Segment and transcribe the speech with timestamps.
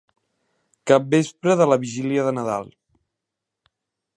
[0.91, 2.67] Capvespre de la vigília de Nadal.